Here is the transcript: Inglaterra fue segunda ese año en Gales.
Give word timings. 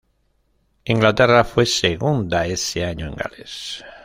Inglaterra 0.85 1.43
fue 1.43 1.67
segunda 1.67 2.47
ese 2.47 2.83
año 2.83 3.05
en 3.05 3.13
Gales. 3.13 3.83